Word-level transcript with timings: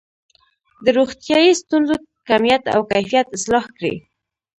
د 0.83 0.85
روغتیايي 0.97 1.51
ستونزو 1.61 1.95
کمیت 2.29 2.63
او 2.75 2.81
کیفیت 2.91 3.27
اصلاح 3.37 3.65
کړي. 3.75 3.95